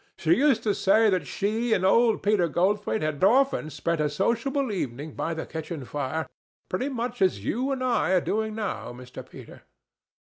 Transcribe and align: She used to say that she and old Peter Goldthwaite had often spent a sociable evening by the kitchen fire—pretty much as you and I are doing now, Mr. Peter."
She 0.17 0.33
used 0.33 0.63
to 0.63 0.73
say 0.73 1.11
that 1.11 1.27
she 1.27 1.73
and 1.73 1.85
old 1.85 2.23
Peter 2.23 2.47
Goldthwaite 2.47 3.03
had 3.03 3.23
often 3.23 3.69
spent 3.69 4.01
a 4.01 4.09
sociable 4.09 4.71
evening 4.71 5.13
by 5.13 5.35
the 5.35 5.45
kitchen 5.45 5.85
fire—pretty 5.85 6.89
much 6.89 7.21
as 7.21 7.45
you 7.45 7.71
and 7.71 7.83
I 7.83 8.13
are 8.13 8.21
doing 8.21 8.55
now, 8.55 8.93
Mr. 8.93 9.23
Peter." 9.29 9.61